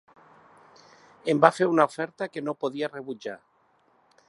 [1.33, 3.39] Em va fer una oferta que no podia rebutjar.